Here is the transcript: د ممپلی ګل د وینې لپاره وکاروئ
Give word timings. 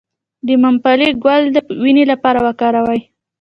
د 0.47 0.49
ممپلی 0.63 1.09
ګل 1.23 1.43
د 1.51 1.57
وینې 1.83 2.03
لپاره 2.11 2.39
وکاروئ 2.47 3.01